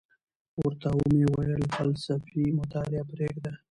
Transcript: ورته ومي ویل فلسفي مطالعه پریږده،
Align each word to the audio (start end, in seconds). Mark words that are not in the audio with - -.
ورته 0.61 0.87
ومي 0.97 1.23
ویل 1.35 1.63
فلسفي 1.75 2.43
مطالعه 2.59 3.03
پریږده، 3.11 3.51